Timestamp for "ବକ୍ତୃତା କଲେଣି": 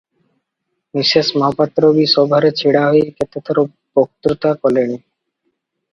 4.01-4.95